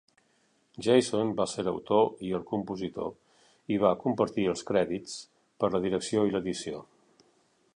[0.85, 3.11] Jason va ser l'autor i el compositor
[3.75, 5.19] i va compartir els crèdits
[5.65, 6.83] per la direcció i l'edició.